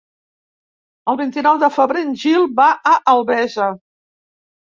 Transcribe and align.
El 1.11 1.17
vint-i-nou 1.19 1.59
de 1.65 1.69
febrer 1.75 2.01
en 2.07 2.15
Gil 2.23 2.47
va 2.61 2.67
a 2.93 2.93
Albesa. 3.13 3.67